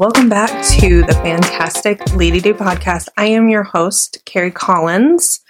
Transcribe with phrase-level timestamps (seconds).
[0.00, 3.08] welcome back to the fantastic Lady Day podcast.
[3.18, 5.40] I am your host, Carrie Collins.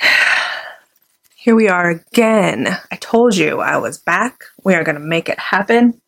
[1.36, 2.78] Here we are again.
[2.90, 4.44] I told you I was back.
[4.64, 6.00] We are going to make it happen.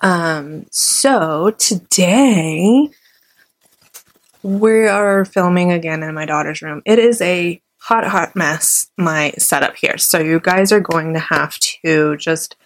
[0.00, 2.88] Um, so today
[4.42, 6.80] we are filming again in my daughter's room.
[6.86, 9.98] It is a hot, hot mess, my setup here.
[9.98, 12.56] So you guys are going to have to just.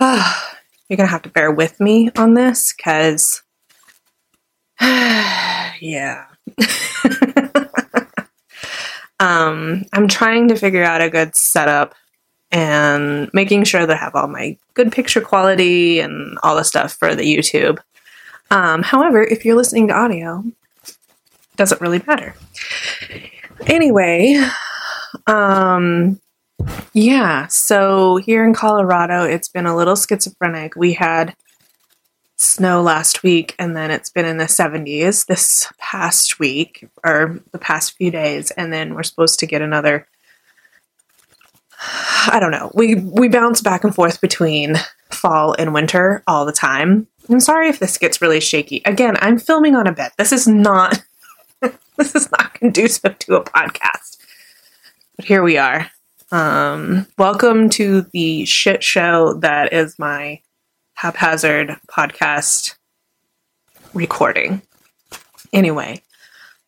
[0.00, 0.46] Uh,
[0.88, 3.42] you're going to have to bear with me on this because,
[4.80, 6.26] yeah.
[9.20, 11.94] um, I'm trying to figure out a good setup
[12.50, 16.92] and making sure that I have all my good picture quality and all the stuff
[16.94, 17.78] for the YouTube.
[18.50, 20.42] Um, however, if you're listening to audio,
[21.56, 22.34] doesn't really matter.
[23.66, 24.42] Anyway,
[25.26, 26.20] um,
[26.92, 30.74] yeah, so here in Colorado, it's been a little schizophrenic.
[30.74, 31.36] We had
[32.36, 37.58] snow last week, and then it's been in the 70s this past week, or the
[37.58, 40.08] past few days, and then we're supposed to get another.
[42.26, 42.72] I don't know.
[42.74, 44.76] We we bounce back and forth between
[45.10, 47.06] fall and winter all the time.
[47.28, 48.82] I'm sorry if this gets really shaky.
[48.84, 50.12] Again, I'm filming on a bed.
[50.18, 51.02] This is not
[51.96, 54.16] this is not conducive to a podcast.
[55.16, 55.90] But here we are.
[56.30, 60.42] Um, welcome to the shit show that is my
[60.92, 62.74] haphazard podcast
[63.94, 64.60] recording.
[65.54, 66.02] Anyway,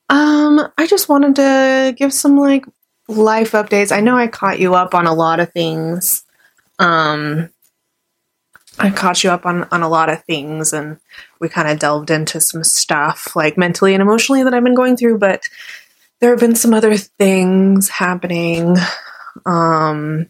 [0.08, 2.64] um, I just wanted to give some like
[3.06, 3.92] life updates.
[3.92, 6.24] I know I caught you up on a lot of things.
[6.78, 7.50] Um,
[8.78, 10.98] I caught you up on, on a lot of things and
[11.38, 14.96] we kind of delved into some stuff like mentally and emotionally that I've been going
[14.96, 15.42] through, but
[16.20, 18.76] there have been some other things happening
[19.46, 20.28] um,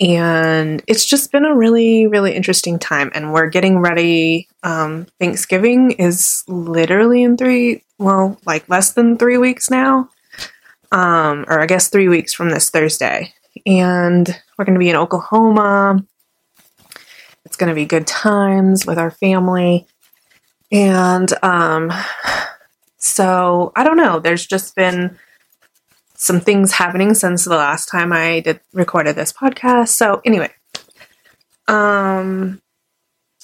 [0.00, 3.10] and it's just been a really, really interesting time.
[3.14, 4.48] And we're getting ready.
[4.62, 10.08] Um, Thanksgiving is literally in three, well, like less than three weeks now.
[10.90, 13.32] Um, or I guess three weeks from this Thursday.
[13.66, 14.28] And
[14.58, 16.04] we're going to be in Oklahoma.
[17.44, 19.86] It's going to be good times with our family.
[20.72, 21.92] And um,
[22.98, 24.18] so I don't know.
[24.18, 25.18] There's just been
[26.24, 29.88] some things happening since the last time I did recorded this podcast.
[29.88, 30.50] So anyway,
[31.68, 32.62] um,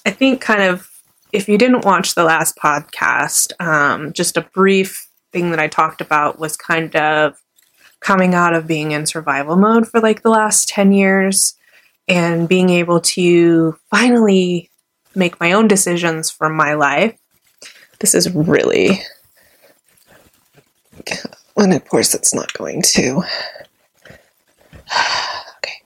[0.07, 0.89] I think kind of
[1.33, 6.01] if you didn't watch the last podcast, um, just a brief thing that I talked
[6.01, 7.41] about was kind of
[8.01, 11.55] coming out of being in survival mode for like the last 10 years
[12.09, 14.71] and being able to finally
[15.15, 17.17] make my own decisions for my life.
[17.99, 19.03] This is really
[21.61, 23.23] and of course, it's not going to.
[25.57, 25.83] okay.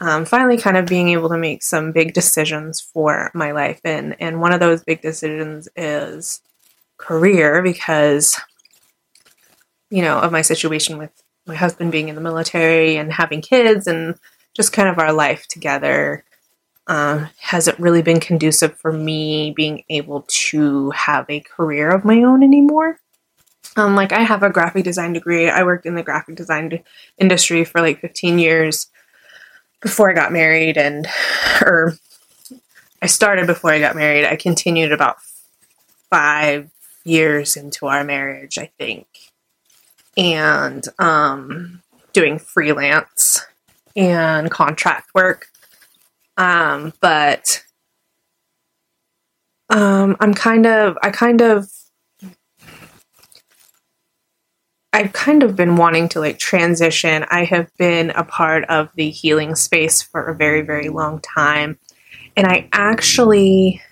[0.00, 4.16] Um, finally, kind of being able to make some big decisions for my life, and
[4.20, 6.40] and one of those big decisions is
[6.96, 8.40] career because
[9.90, 11.10] you know of my situation with
[11.46, 14.16] my husband being in the military and having kids and
[14.54, 16.24] just kind of our life together
[16.88, 22.22] uh, hasn't really been conducive for me being able to have a career of my
[22.22, 22.98] own anymore.
[23.78, 25.48] Um, like I have a graphic design degree.
[25.48, 26.82] I worked in the graphic design
[27.16, 28.88] industry for like 15 years
[29.80, 31.06] before I got married, and
[31.62, 31.94] or
[33.00, 34.24] I started before I got married.
[34.24, 35.18] I continued about
[36.10, 36.70] five
[37.04, 39.06] years into our marriage, I think,
[40.16, 41.80] and um,
[42.12, 43.46] doing freelance
[43.94, 45.46] and contract work.
[46.36, 47.62] Um, but
[49.70, 51.70] um, I'm kind of, I kind of
[54.92, 57.26] I've kind of been wanting to like transition.
[57.30, 61.78] I have been a part of the healing space for a very, very long time.
[62.36, 63.82] And I actually,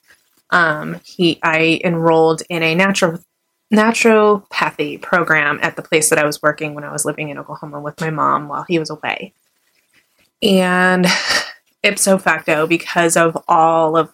[0.51, 3.19] um, he I enrolled in a natural
[3.73, 7.81] naturopathy program at the place that I was working when I was living in Oklahoma
[7.81, 9.33] with my mom while he was away.
[10.43, 11.07] And
[11.83, 14.13] ipso facto, because of all of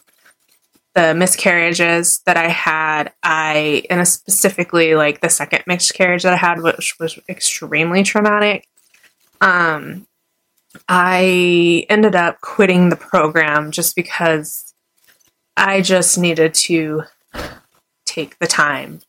[0.95, 6.61] the miscarriages that I had, I, and specifically like the second miscarriage that I had,
[6.61, 8.67] which was extremely traumatic,
[9.41, 10.07] um,
[10.89, 14.75] I ended up quitting the program just because
[15.57, 17.05] I just needed to
[18.05, 19.01] take the time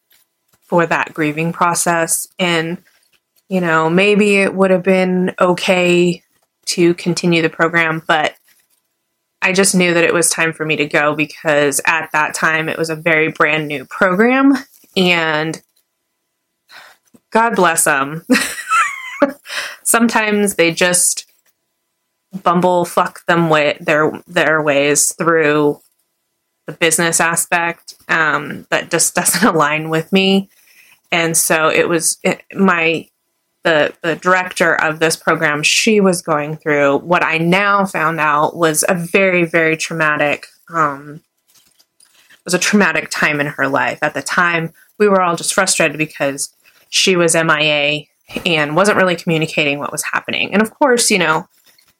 [0.62, 2.27] for that grieving process.
[2.38, 2.77] And,
[3.50, 6.24] you know, maybe it would have been okay
[6.69, 8.36] to continue the program, but
[9.42, 12.68] I just knew that it was time for me to go because at that time
[12.68, 14.54] it was a very brand new program
[14.98, 15.62] and
[17.31, 18.25] God bless them.
[19.83, 21.31] Sometimes they just
[22.44, 25.80] bumble fuck them with their their ways through
[26.68, 30.50] the business aspect um, that just doesn't align with me,
[31.12, 33.07] and so it was it, my
[33.63, 35.63] the the director of this program.
[35.63, 41.21] She was going through what I now found out was a very very traumatic um,
[42.45, 44.00] was a traumatic time in her life.
[44.01, 46.53] At the time, we were all just frustrated because
[46.89, 48.06] she was MIA
[48.45, 50.53] and wasn't really communicating what was happening.
[50.53, 51.47] And of course, you know,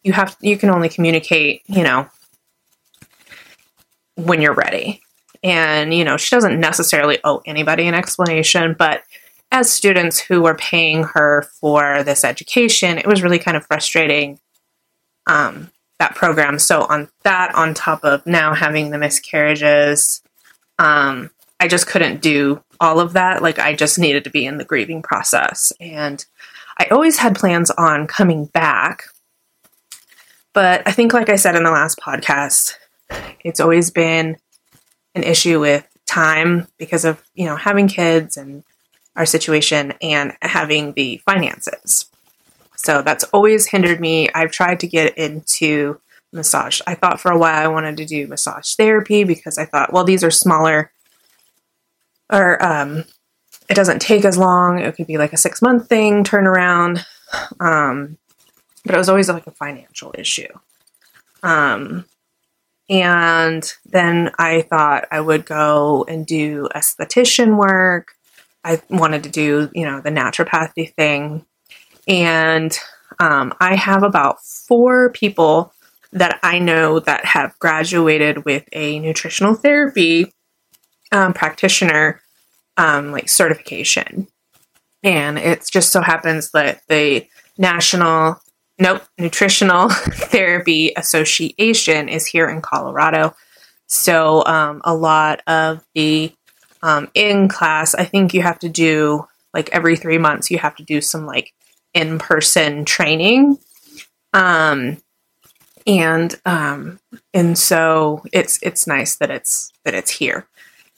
[0.04, 2.08] you have you can only communicate, you know,
[4.16, 5.02] when you're ready.
[5.44, 9.04] And you know, she doesn't necessarily owe anybody an explanation, but
[9.52, 14.40] as students who were paying her for this education, it was really kind of frustrating
[15.28, 16.60] um, that program.
[16.60, 20.22] So on that, on top of now having the miscarriages,
[20.78, 23.42] um, I just couldn't do all of that.
[23.42, 26.24] Like I just needed to be in the grieving process, and
[26.80, 29.04] I always had plans on coming back
[30.54, 32.74] but I think, like I said in the last podcast,
[33.44, 34.38] it's always been
[35.16, 38.64] an issue with time because of, you know, having kids and
[39.20, 42.10] our situation and having the finances.
[42.76, 44.30] So that's always hindered me.
[44.34, 46.00] I've tried to get into
[46.32, 46.80] massage.
[46.88, 50.06] I thought for a while I wanted to do massage therapy because I thought, well,
[50.06, 50.92] these are smaller
[52.32, 53.04] or um,
[53.70, 54.80] it doesn't take as long.
[54.80, 57.04] It could be like a six month thing, turnaround.
[57.60, 58.18] Um,
[58.86, 60.48] but it was always like a financial issue.
[61.44, 62.06] Um,
[62.90, 68.16] and then I thought I would go and do esthetician work.
[68.64, 71.46] I wanted to do, you know, the naturopathy thing.
[72.08, 72.78] And
[73.20, 75.74] um, I have about four people
[76.12, 80.34] that I know that have graduated with a nutritional therapy
[81.12, 82.22] um, practitioner
[82.78, 84.28] um, like certification.
[85.04, 87.28] And it just so happens that the
[87.58, 88.42] National
[88.80, 93.36] Nope, Nutritional Therapy Association is here in Colorado.
[93.88, 96.32] So um, a lot of the
[96.82, 100.76] um, in class, I think you have to do like every three months, you have
[100.76, 101.54] to do some like
[101.94, 103.58] in person training.
[104.34, 104.98] Um,
[105.88, 107.00] and um,
[107.34, 110.48] and so it's it's nice that it's that it's here.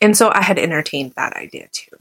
[0.02, 1.96] And so I had entertained that idea too.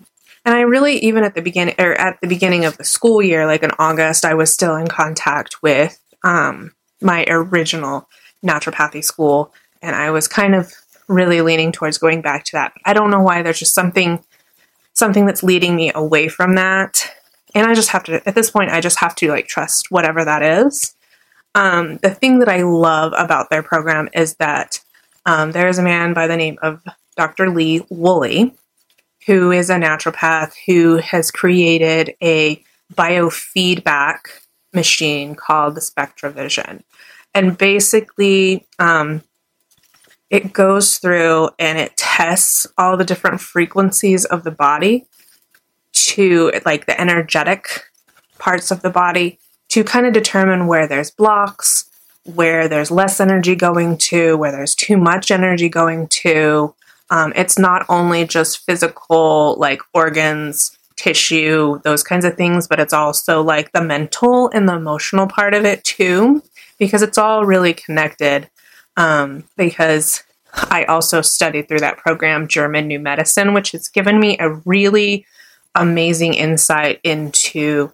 [0.44, 3.46] And I really, even at the beginning or at the beginning of the school year,
[3.46, 8.08] like in August, I was still in contact with um, my original
[8.44, 10.72] naturopathy school, and I was kind of
[11.10, 12.72] really leaning towards going back to that.
[12.84, 13.42] I don't know why.
[13.42, 14.22] There's just something
[14.92, 17.10] something that's leading me away from that,
[17.54, 18.26] and I just have to.
[18.26, 20.94] At this point, I just have to like trust whatever that is.
[21.54, 24.80] Um, the thing that I love about their program is that
[25.26, 26.82] um, there is a man by the name of
[27.16, 27.50] Dr.
[27.50, 28.54] Lee Woolley
[29.26, 32.62] who is a naturopath who has created a
[32.94, 34.18] biofeedback
[34.72, 36.82] machine called the SpectraVision.
[37.34, 39.22] And basically, um,
[40.30, 45.06] it goes through and it tests all the different frequencies of the body
[45.92, 47.84] to like the energetic
[48.38, 51.90] parts of the body to kind of determine where there's blocks,
[52.24, 56.74] where there's less energy going to, where there's too much energy going to,
[57.10, 62.92] um, it's not only just physical, like organs, tissue, those kinds of things, but it's
[62.92, 66.42] also like the mental and the emotional part of it too,
[66.78, 68.49] because it's all really connected.
[68.96, 74.36] Um, because I also studied through that program, German New Medicine, which has given me
[74.38, 75.26] a really
[75.74, 77.92] amazing insight into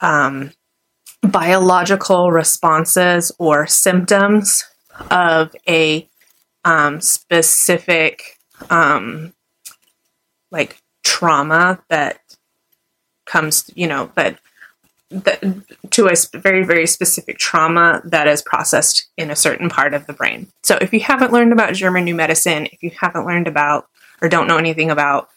[0.00, 0.52] um,
[1.22, 4.64] biological responses or symptoms
[5.10, 6.08] of a
[6.64, 9.32] um, specific um,
[10.50, 12.20] like trauma that
[13.26, 14.38] comes, you know, that,
[15.90, 20.12] to a very very specific trauma that is processed in a certain part of the
[20.12, 20.46] brain.
[20.62, 23.88] So if you haven't learned about German New Medicine, if you haven't learned about
[24.22, 25.28] or don't know anything about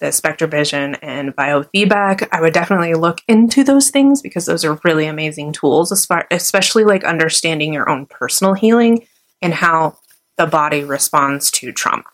[0.00, 5.06] the SpectraVision and biofeedback, I would definitely look into those things because those are really
[5.06, 9.06] amazing tools, especially like understanding your own personal healing
[9.40, 9.96] and how
[10.36, 12.04] the body responds to trauma.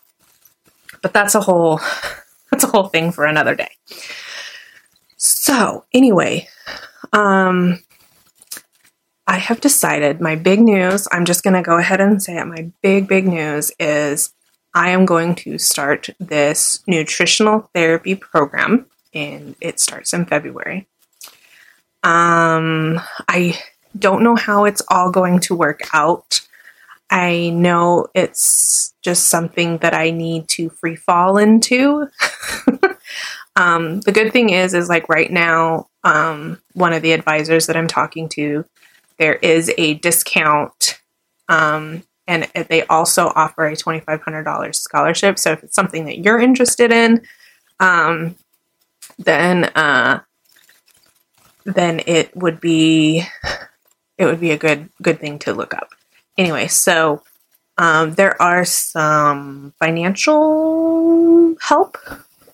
[1.01, 1.81] But that's a whole
[2.51, 3.71] that's a whole thing for another day.
[5.17, 6.47] So, anyway,
[7.13, 7.79] um
[9.27, 12.45] I have decided my big news, I'm just going to go ahead and say it.
[12.45, 14.33] My big big news is
[14.73, 20.87] I am going to start this nutritional therapy program and it starts in February.
[22.03, 23.59] Um I
[23.97, 26.41] don't know how it's all going to work out
[27.11, 32.07] I know it's just something that I need to free fall into.
[33.55, 37.77] um, the good thing is, is like right now, um, one of the advisors that
[37.77, 38.65] I'm talking to,
[39.17, 40.99] there is a discount,
[41.49, 45.37] um, and they also offer a $2,500 scholarship.
[45.37, 47.21] So if it's something that you're interested in,
[47.79, 48.35] um,
[49.19, 50.21] then uh,
[51.65, 53.23] then it would be
[54.17, 55.89] it would be a good good thing to look up.
[56.37, 57.21] Anyway, so
[57.77, 61.97] um, there are some financial help,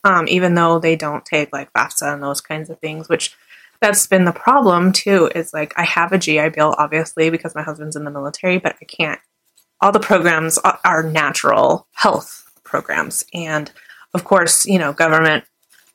[0.07, 3.35] um, even though they don't take like FAFSA and those kinds of things, which
[3.81, 5.29] that's been the problem too.
[5.35, 8.77] Is like I have a GI Bill, obviously, because my husband's in the military, but
[8.81, 9.19] I can't.
[9.81, 13.69] All the programs are natural health programs, and
[14.13, 15.43] of course, you know, government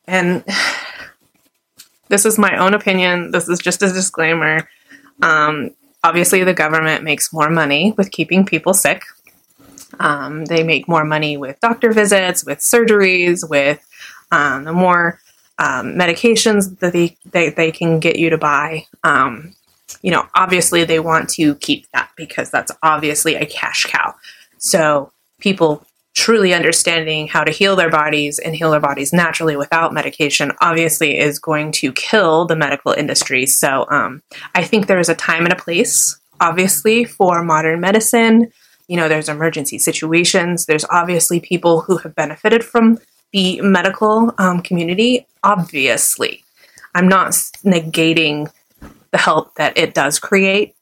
[0.06, 0.44] and
[2.08, 3.30] this is my own opinion.
[3.30, 4.68] This is just a disclaimer.
[5.22, 5.70] Um,
[6.04, 9.04] obviously, the government makes more money with keeping people sick.
[9.98, 13.84] Um, they make more money with doctor visits, with surgeries, with
[14.30, 15.20] um, the more
[15.58, 18.86] um, medications that they, they, they can get you to buy.
[19.04, 19.54] Um,
[20.02, 24.14] you know, obviously, they want to keep that because that's obviously a cash cow.
[24.58, 25.84] So people
[26.14, 31.18] truly understanding how to heal their bodies and heal their bodies naturally without medication obviously
[31.18, 33.46] is going to kill the medical industry.
[33.46, 34.22] So um,
[34.54, 38.52] I think there is a time and a place, obviously, for modern medicine.
[38.88, 40.66] You know, there's emergency situations.
[40.66, 42.98] There's obviously people who have benefited from
[43.32, 46.44] the medical um, community, obviously.
[46.94, 47.32] I'm not
[47.64, 48.52] negating
[49.10, 50.74] the help that it does create.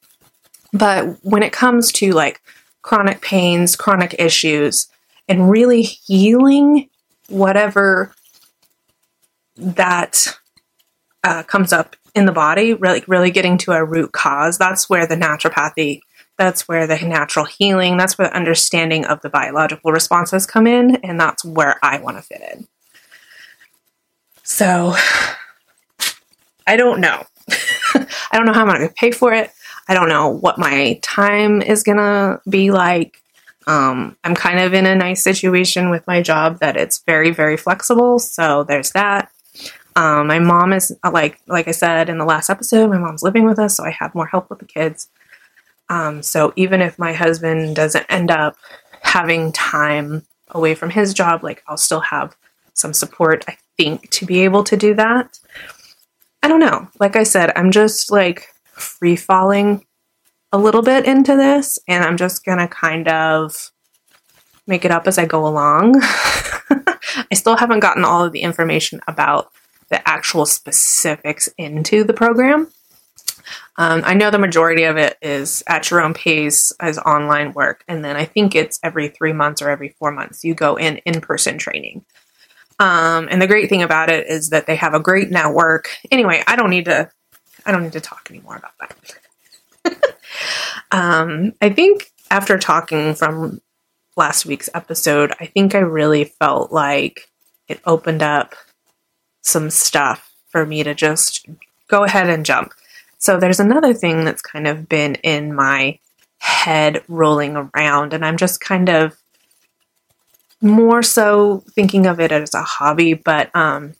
[0.73, 2.41] But when it comes to like
[2.83, 4.89] chronic pains, chronic issues,
[5.29, 6.89] and really healing
[7.29, 8.13] whatever
[9.57, 10.27] that
[11.23, 14.59] uh, comes up in the body, really, really getting to a root cause.
[14.59, 16.01] That's where the naturopathy,
[16.41, 20.97] that's where the natural healing, that's where the understanding of the biological responses come in,
[21.05, 22.67] and that's where I want to fit in.
[24.43, 24.95] So,
[26.67, 27.27] I don't know.
[27.95, 29.51] I don't know how I'm going to pay for it.
[29.87, 33.21] I don't know what my time is going to be like.
[33.67, 37.59] Um, I'm kind of in a nice situation with my job that it's very, very
[37.59, 38.19] flexible.
[38.19, 39.31] So there's that.
[39.95, 43.45] Um, my mom is like, like I said in the last episode, my mom's living
[43.45, 45.11] with us, so I have more help with the kids.
[45.91, 48.57] Um, so even if my husband doesn't end up
[49.03, 52.35] having time away from his job, like I'll still have
[52.75, 55.39] some support, I think, to be able to do that.
[56.43, 56.89] I don't know.
[56.99, 59.85] Like I said, I'm just like free falling
[60.53, 63.71] a little bit into this, and I'm just gonna kind of
[64.67, 65.97] make it up as I go along.
[66.01, 69.51] I still haven't gotten all of the information about
[69.91, 72.69] the actual specifics into the program.
[73.77, 77.85] Um, I know the majority of it is at your own pace as online work,
[77.89, 80.99] and then I think it's every three months or every four months you go in
[80.99, 82.05] in person training.
[82.79, 85.91] Um, and the great thing about it is that they have a great network.
[86.11, 87.11] Anyway, I don't need to.
[87.67, 90.17] I don't need to talk anymore about that.
[90.93, 93.61] Um, I think after talking from
[94.17, 97.29] last week's episode, I think I really felt like
[97.69, 98.55] it opened up
[99.43, 101.47] some stuff for me to just
[101.89, 102.73] go ahead and jump.
[103.21, 105.99] So there's another thing that's kind of been in my
[106.39, 109.17] head rolling around, and I'm just kind of
[110.63, 113.95] more so thinking of it as a hobby, but um,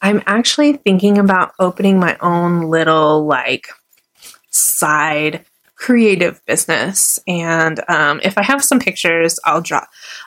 [0.00, 3.68] I'm actually thinking about opening my own little like
[4.50, 5.44] side
[5.76, 7.18] creative business.
[7.26, 9.84] And um, if I have some pictures, I'll draw.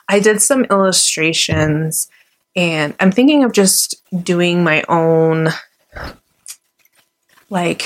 [0.08, 2.08] I did some illustrations,
[2.54, 5.48] and I'm thinking of just doing my own,
[7.50, 7.84] like,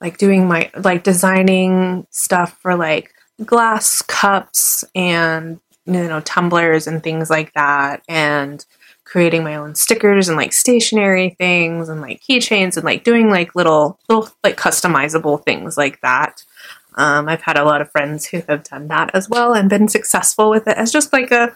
[0.00, 3.14] like doing my like designing stuff for like
[3.44, 8.66] glass cups and you know tumblers and things like that and
[9.04, 13.54] creating my own stickers and like stationery things and like keychains and like doing like
[13.54, 16.44] little little like customizable things like that.
[16.94, 19.88] Um, I've had a lot of friends who have done that as well and been
[19.88, 21.54] successful with it as just like a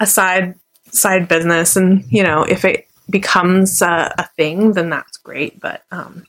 [0.00, 0.54] a side
[0.90, 1.76] side business.
[1.76, 5.60] And you know, if it becomes a, a thing, then that's great.
[5.60, 6.26] But um,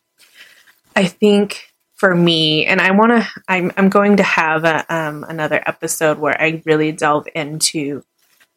[0.96, 5.24] I think for me, and I want to, I'm, I'm going to have a, um,
[5.28, 8.04] another episode where I really delve into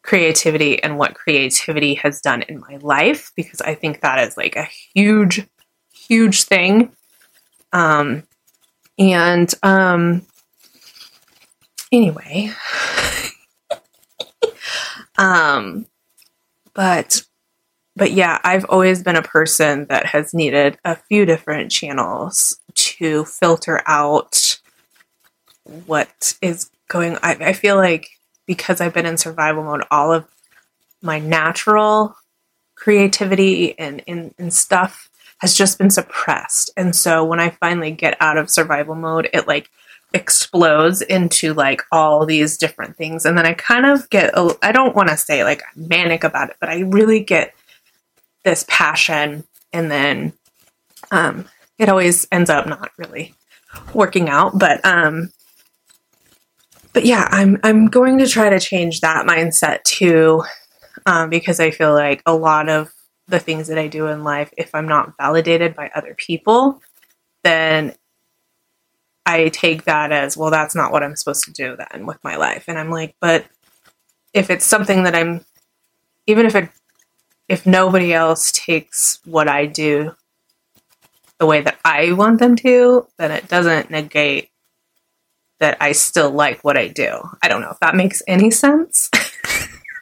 [0.03, 4.55] creativity and what creativity has done in my life because I think that is like
[4.55, 5.47] a huge,
[5.93, 6.91] huge thing.
[7.73, 8.23] Um,
[8.97, 10.25] and um,
[11.91, 12.51] anyway,
[15.17, 15.85] um,
[16.73, 17.23] but
[18.01, 23.25] but yeah, I've always been a person that has needed a few different channels to
[23.25, 24.59] filter out
[25.85, 28.09] what is going I, I feel like
[28.47, 30.25] because I've been in survival mode, all of
[31.03, 32.15] my natural
[32.73, 36.71] creativity and, and, and stuff has just been suppressed.
[36.75, 39.69] And so when I finally get out of survival mode, it like
[40.11, 43.27] explodes into like all these different things.
[43.27, 46.57] And then I kind of get, I don't want to say like manic about it,
[46.59, 47.53] but I really get
[48.43, 49.43] this passion.
[49.73, 50.33] And then
[51.11, 51.45] um,
[51.77, 53.33] it always ends up not really
[53.93, 54.57] working out.
[54.57, 55.31] But um,
[56.93, 60.43] but yeah, I'm I'm going to try to change that mindset too,
[61.05, 62.91] um, because I feel like a lot of
[63.27, 66.81] the things that I do in life, if I'm not validated by other people,
[67.43, 67.95] then
[69.25, 70.51] I take that as well.
[70.51, 73.45] That's not what I'm supposed to do then with my life, and I'm like, but
[74.33, 75.45] if it's something that I'm,
[76.27, 76.69] even if it,
[77.51, 80.15] if nobody else takes what I do
[81.37, 84.51] the way that I want them to, then it doesn't negate
[85.59, 87.21] that I still like what I do.
[87.43, 89.09] I don't know if that makes any sense.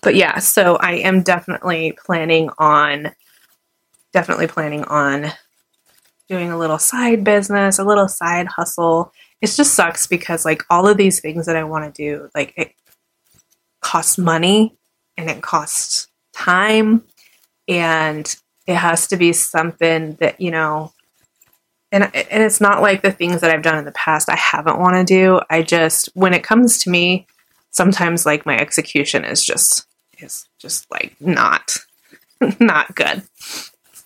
[0.00, 3.10] but yeah, so I am definitely planning on
[4.12, 5.32] definitely planning on
[6.28, 9.12] doing a little side business, a little side hustle.
[9.40, 12.54] It just sucks because like all of these things that I want to do, like
[12.56, 12.74] it
[13.80, 14.76] costs money
[15.16, 17.04] and it costs time
[17.68, 20.92] and it has to be something that, you know,
[21.92, 24.80] and and it's not like the things that I've done in the past I haven't
[24.80, 25.40] want to do.
[25.48, 27.26] I just when it comes to me,
[27.70, 29.86] sometimes like my execution is just
[30.18, 31.76] is just like not
[32.60, 33.22] not good.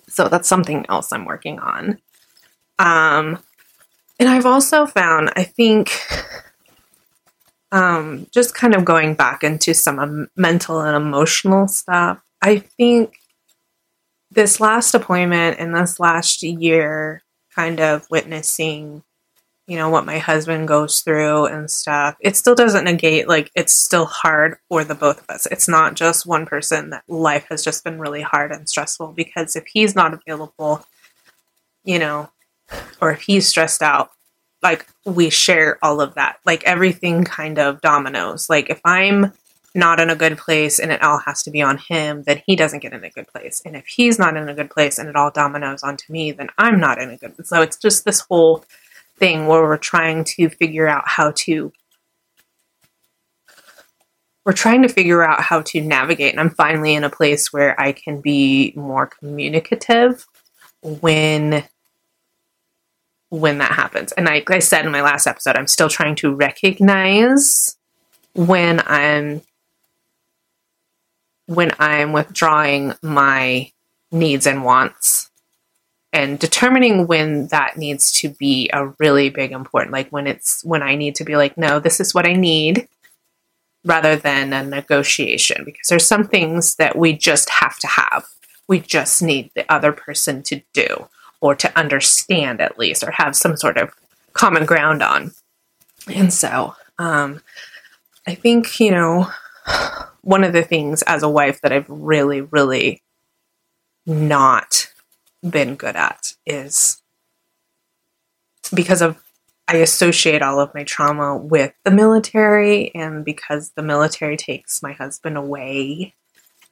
[0.08, 1.98] So that's something else I'm working on.
[2.78, 3.42] Um
[4.20, 5.90] and I've also found I think
[7.72, 12.22] um just kind of going back into some um, mental and emotional stuff.
[12.42, 13.14] I think
[14.30, 17.22] this last appointment and this last year
[17.54, 19.02] kind of witnessing
[19.66, 23.84] you know what my husband goes through and stuff it still doesn't negate like it's
[23.84, 27.62] still hard for the both of us it's not just one person that life has
[27.62, 30.84] just been really hard and stressful because if he's not available
[31.84, 32.30] you know
[33.00, 34.10] or if he's stressed out
[34.62, 36.38] like we share all of that.
[36.44, 38.48] Like everything kind of dominoes.
[38.50, 39.32] Like if i'm
[39.74, 42.56] not in a good place and it all has to be on him, then he
[42.56, 43.62] doesn't get in a good place.
[43.64, 46.48] And if he's not in a good place and it all dominoes onto me, then
[46.58, 48.64] I'm not in a good So it's just this whole
[49.18, 51.72] thing where we're trying to figure out how to
[54.44, 56.32] we're trying to figure out how to navigate.
[56.32, 60.26] And I'm finally in a place where I can be more communicative
[60.80, 61.64] when
[63.30, 64.12] when that happens.
[64.12, 67.76] And like I said in my last episode, I'm still trying to recognize
[68.34, 69.42] when I'm
[71.46, 73.72] when I'm withdrawing my
[74.12, 75.30] needs and wants
[76.12, 80.82] and determining when that needs to be a really big important like when it's when
[80.82, 82.88] I need to be like no this is what I need
[83.84, 88.26] rather than a negotiation because there's some things that we just have to have
[88.68, 91.08] we just need the other person to do
[91.40, 93.94] or to understand at least or have some sort of
[94.32, 95.32] common ground on
[96.12, 97.40] and so um
[98.26, 99.28] I think you know
[100.22, 103.02] one of the things as a wife that I've really, really
[104.06, 104.92] not
[105.48, 107.02] been good at is
[108.74, 109.16] because of
[109.70, 114.92] I associate all of my trauma with the military and because the military takes my
[114.92, 116.14] husband away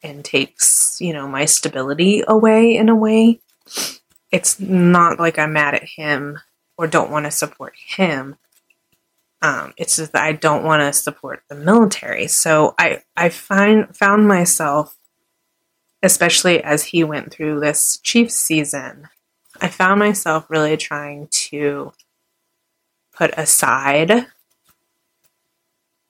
[0.02, 3.40] and takes, you know, my stability away in a way.
[4.32, 6.38] It's not like I'm mad at him
[6.76, 8.36] or don't want to support him.
[9.42, 12.26] Um, it's just that I don't want to support the military.
[12.26, 14.96] So I I find found myself,
[16.02, 19.08] especially as he went through this Chiefs season,
[19.60, 21.92] I found myself really trying to
[23.12, 24.26] put aside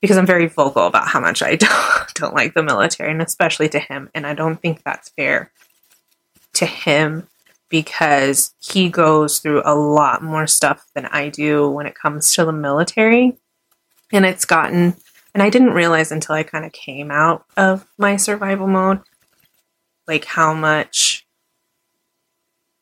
[0.01, 3.69] because I'm very vocal about how much I don't, don't like the military, and especially
[3.71, 4.11] to him.
[4.15, 5.51] And I don't think that's fair
[6.55, 7.29] to him
[7.69, 12.45] because he goes through a lot more stuff than I do when it comes to
[12.45, 13.37] the military.
[14.13, 14.97] And it's gotten,
[15.35, 19.01] and I didn't realize until I kind of came out of my survival mode,
[20.07, 21.27] like how much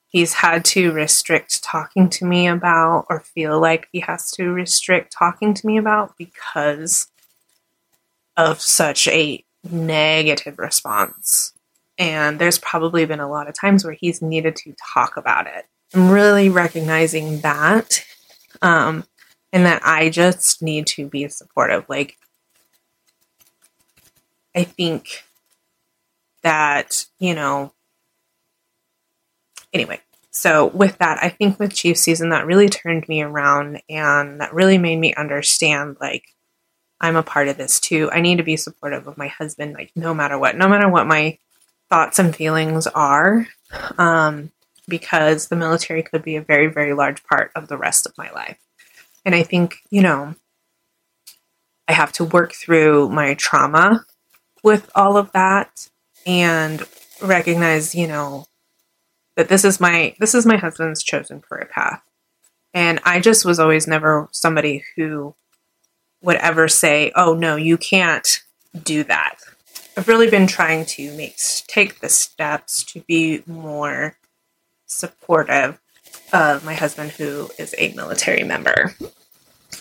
[0.08, 5.12] he's had to restrict talking to me about or feel like he has to restrict
[5.12, 7.08] talking to me about because
[8.36, 11.53] of such a negative response
[11.98, 15.66] and there's probably been a lot of times where he's needed to talk about it.
[15.94, 18.04] I'm really recognizing that.
[18.62, 19.04] Um,
[19.54, 21.84] and that I just need to be supportive.
[21.88, 22.16] Like,
[24.54, 25.24] I think
[26.42, 27.72] that, you know,
[29.72, 30.00] anyway,
[30.32, 34.52] so with that, I think with Chief season that really turned me around and that
[34.52, 36.24] really made me understand like
[37.00, 38.10] I'm a part of this too.
[38.10, 41.06] I need to be supportive of my husband, like no matter what, no matter what
[41.06, 41.38] my
[41.90, 43.46] thoughts and feelings are,
[43.98, 44.50] um,
[44.88, 48.30] because the military could be a very, very large part of the rest of my
[48.32, 48.58] life.
[49.24, 50.34] And I think, you know,
[51.88, 54.04] I have to work through my trauma
[54.62, 55.88] with all of that
[56.26, 56.82] and
[57.22, 58.46] recognize, you know,
[59.36, 62.02] that this is my this is my husband's chosen career path.
[62.72, 65.34] And I just was always never somebody who
[66.22, 68.42] would ever say, "Oh no, you can't
[68.82, 69.36] do that."
[69.96, 74.16] I've really been trying to make take the steps to be more
[74.86, 75.80] supportive
[76.32, 78.94] of my husband, who is a military member,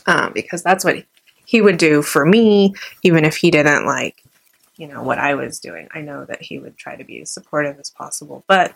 [0.05, 1.03] um, because that's what
[1.45, 4.23] he would do for me, even if he didn't like,
[4.77, 5.87] you know, what I was doing.
[5.93, 8.75] I know that he would try to be as supportive as possible, but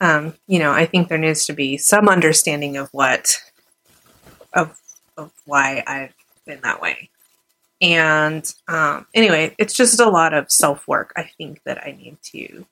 [0.00, 3.36] um, you know, I think there needs to be some understanding of what
[4.54, 4.80] of
[5.16, 6.14] of why I've
[6.46, 7.10] been that way.
[7.80, 11.12] And um, anyway, it's just a lot of self work.
[11.16, 12.66] I think that I need to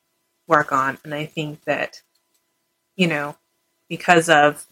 [0.47, 2.03] work on, and I think that
[2.97, 3.37] you know,
[3.89, 4.67] because of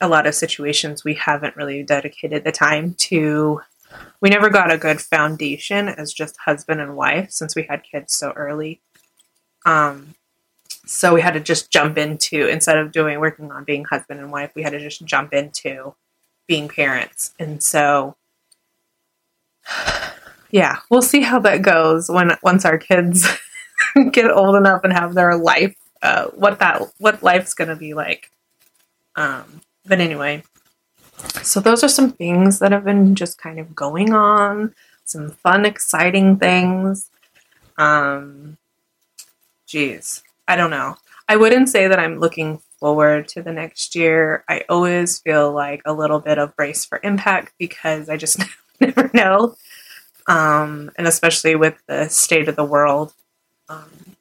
[0.00, 3.60] a lot of situations, we haven't really dedicated the time to.
[4.20, 8.12] We never got a good foundation as just husband and wife since we had kids
[8.14, 8.82] so early.
[9.64, 10.14] Um,
[10.86, 14.30] so we had to just jump into instead of doing working on being husband and
[14.30, 15.94] wife, we had to just jump into
[16.46, 17.34] being parents.
[17.38, 18.16] And so
[20.50, 23.26] yeah, we'll see how that goes when once our kids
[24.12, 28.30] get old enough and have their life uh, what that what life's to be like.
[29.16, 30.42] Um but anyway,
[31.42, 35.64] so those are some things that have been just kind of going on, some fun,
[35.64, 37.10] exciting things.
[37.78, 38.58] Um,
[39.66, 40.96] geez, I don't know.
[41.28, 44.44] I wouldn't say that I'm looking forward to the next year.
[44.48, 48.40] I always feel like a little bit of brace for impact because I just
[48.86, 49.56] never know.
[50.26, 53.14] Um, and especially with the state of the world.
[53.68, 54.16] Um,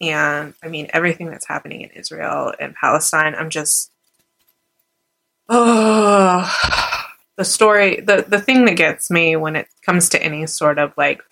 [0.00, 3.90] and I mean, everything that's happening in Israel and Palestine, I'm just
[5.50, 10.78] oh, the story, the, the thing that gets me when it comes to any sort
[10.78, 11.22] of like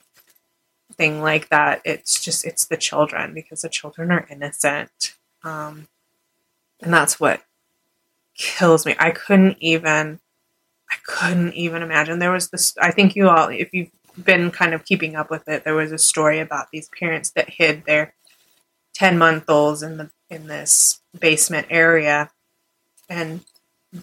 [0.94, 5.14] thing like that, it's just, it's the children because the children are innocent.
[5.42, 5.88] Um,
[6.82, 7.42] and that's what
[8.34, 8.94] kills me.
[8.98, 10.20] I couldn't even,
[10.90, 12.18] I couldn't even imagine.
[12.18, 13.90] There was this, I think you all, if you've
[14.22, 17.50] been kind of keeping up with it, there was a story about these parents that
[17.50, 18.14] hid their
[18.94, 22.30] 10 month olds in the, in this basement area
[23.08, 23.44] and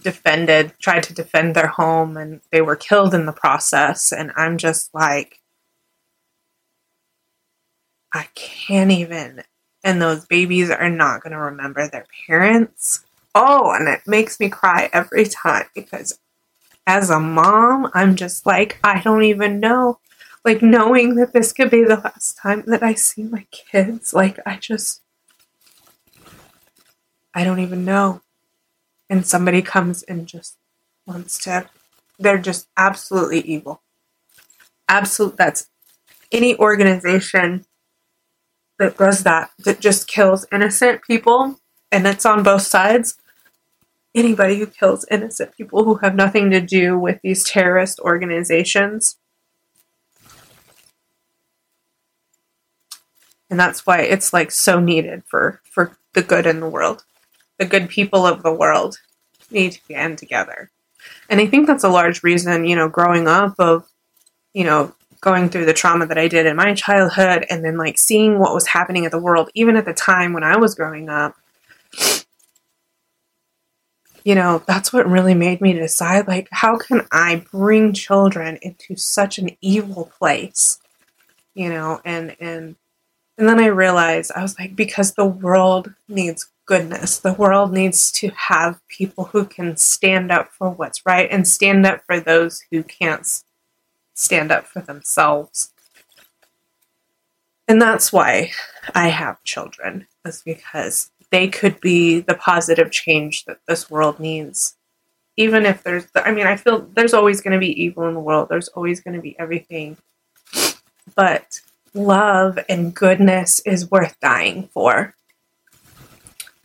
[0.02, 4.12] defended, tried to defend their home, and they were killed in the process.
[4.12, 5.40] And I'm just like,
[8.12, 9.42] I can't even.
[9.84, 13.04] And those babies are not going to remember their parents.
[13.34, 16.18] Oh, and it makes me cry every time because
[16.86, 19.98] as a mom, I'm just like, I don't even know.
[20.44, 24.38] Like, knowing that this could be the last time that I see my kids, like,
[24.46, 25.02] I just,
[27.34, 28.22] I don't even know
[29.08, 30.56] and somebody comes and just
[31.06, 31.68] wants to
[32.18, 33.82] they're just absolutely evil
[34.88, 35.68] absolute that's
[36.32, 37.64] any organization
[38.78, 41.58] that does that that just kills innocent people
[41.92, 43.16] and it's on both sides
[44.16, 49.18] anybody who kills innocent people who have nothing to do with these terrorist organizations
[53.48, 57.04] and that's why it's like so needed for for the good in the world
[57.58, 58.98] the good people of the world
[59.50, 60.70] need to band together.
[61.28, 63.86] And I think that's a large reason, you know, growing up of,
[64.52, 67.98] you know, going through the trauma that I did in my childhood and then like
[67.98, 71.08] seeing what was happening in the world, even at the time when I was growing
[71.08, 71.34] up.
[74.26, 78.96] You know, that's what really made me decide like, how can I bring children into
[78.96, 80.80] such an evil place?
[81.54, 82.74] You know, and and
[83.38, 87.20] and then I realized I was like, because the world needs goodness.
[87.20, 91.86] The world needs to have people who can stand up for what's right and stand
[91.86, 93.24] up for those who can't
[94.14, 95.72] stand up for themselves.
[97.68, 98.50] And that's why
[98.92, 104.74] I have children, is because they could be the positive change that this world needs.
[105.36, 108.20] Even if there's, I mean, I feel there's always going to be evil in the
[108.20, 109.98] world, there's always going to be everything.
[111.14, 111.60] But
[111.92, 115.14] love and goodness is worth dying for.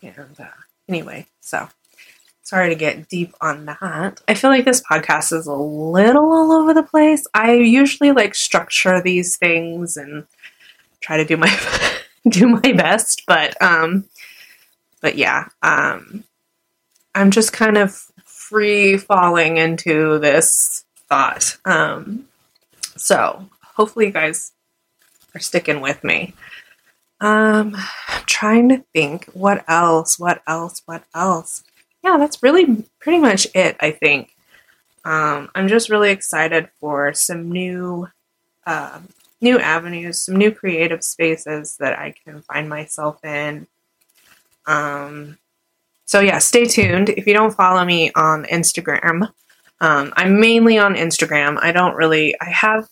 [0.01, 0.45] And uh,
[0.87, 1.67] anyway, so
[2.41, 4.21] sorry to get deep on that.
[4.29, 7.27] I feel like this podcast is a little all over the place.
[7.33, 10.25] I usually like structure these things and
[11.01, 11.53] try to do my
[12.29, 14.05] do my best, but um
[15.01, 16.23] but yeah, um,
[17.13, 21.57] I'm just kind of free falling into this thought.
[21.65, 22.27] Um,
[22.97, 24.51] so hopefully you guys
[25.35, 26.33] are sticking with me.
[27.19, 27.75] Um,
[28.07, 31.63] I'm trying to think what else, what else, what else.
[32.03, 34.35] Yeah, that's really pretty much it, I think.
[35.05, 38.07] Um, I'm just really excited for some new,
[38.65, 38.99] uh,
[39.39, 43.67] new avenues, some new creative spaces that I can find myself in.
[44.65, 45.37] Um,
[46.05, 47.09] so yeah, stay tuned.
[47.09, 49.31] If you don't follow me on Instagram,
[49.79, 51.57] um, I'm mainly on Instagram.
[51.61, 52.35] I don't really.
[52.39, 52.87] I have.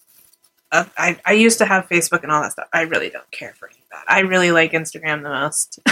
[0.71, 2.69] A, I, I used to have Facebook and all that stuff.
[2.71, 4.05] I really don't care for any of that.
[4.07, 5.79] I really like Instagram the most.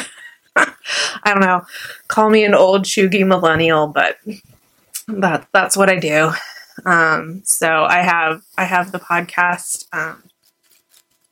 [0.55, 1.65] I don't know.
[2.07, 4.17] Call me an old chuggy millennial, but
[5.07, 6.31] that that's what I do.
[6.85, 9.85] Um, so I have I have the podcast.
[9.91, 10.23] Um,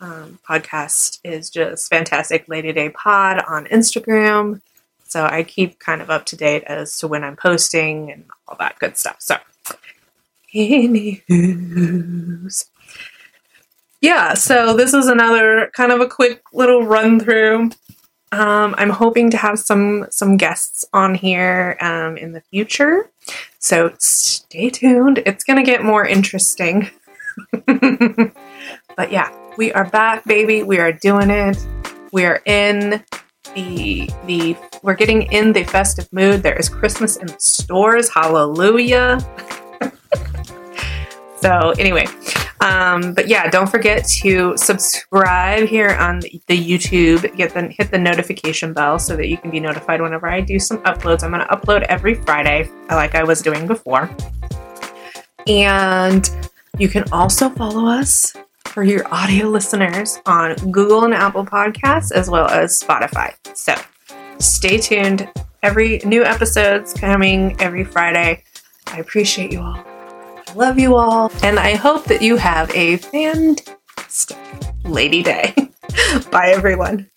[0.05, 4.61] um, podcast is just fantastic Lady Day Pod on Instagram.
[5.03, 8.55] So I keep kind of up to date as to when I'm posting and all
[8.59, 9.17] that good stuff.
[9.19, 9.37] So,
[10.53, 11.25] anywho's.
[14.01, 17.71] Yeah, so this is another kind of a quick little run through.
[18.31, 23.09] Um, I'm hoping to have some some guests on here um, in the future,
[23.59, 25.23] so stay tuned.
[25.25, 26.89] It's gonna get more interesting.
[27.65, 30.63] but yeah, we are back, baby.
[30.63, 31.57] We are doing it.
[32.11, 33.03] We are in
[33.53, 36.43] the the we're getting in the festive mood.
[36.43, 38.09] There is Christmas in the stores.
[38.09, 39.19] Hallelujah.
[41.41, 42.05] so anyway,
[42.59, 47.35] um, but yeah, don't forget to subscribe here on the YouTube.
[47.37, 50.59] Get the hit the notification bell so that you can be notified whenever I do
[50.59, 51.23] some uploads.
[51.23, 54.09] I'm going to upload every Friday, like I was doing before.
[55.47, 56.29] And
[56.77, 58.35] you can also follow us
[58.65, 63.33] for your audio listeners on Google and Apple Podcasts as well as Spotify.
[63.55, 63.75] So
[64.39, 65.29] stay tuned.
[65.63, 68.43] Every new episode's coming every Friday.
[68.87, 69.77] I appreciate you all.
[69.77, 71.31] I love you all.
[71.43, 74.37] And I hope that you have a fantastic
[74.83, 75.53] Lady Day.
[76.31, 77.09] Bye, everyone.